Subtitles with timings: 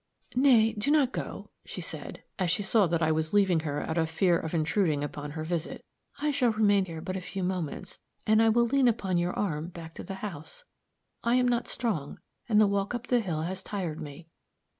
[0.33, 3.99] "Nay, do not go," she said, as she saw that I was leaving her out
[3.99, 5.85] of fear of intruding upon her visit,
[6.19, 9.67] "I shall remain here but a few moments, and I will lean upon your arm
[9.67, 10.63] back to the house.
[11.23, 12.17] I am not strong,
[12.49, 14.27] and the walk up the hill has tired me.